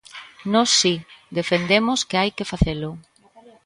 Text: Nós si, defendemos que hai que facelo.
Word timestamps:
Nós 0.53 0.69
si, 0.79 0.95
defendemos 1.39 1.99
que 2.09 2.19
hai 2.21 2.29
que 2.37 2.49
facelo. 2.51 2.91